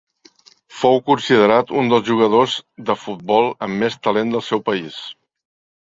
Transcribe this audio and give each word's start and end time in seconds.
Fou 0.77 0.97
considerat 1.09 1.73
un 1.83 1.93
dels 1.93 2.09
jugadors 2.09 2.57
de 2.91 2.97
futbol 3.05 3.53
amb 3.69 3.85
més 3.87 4.03
talent 4.09 4.37
del 4.37 4.47
seu 4.51 4.67
país. 4.73 5.03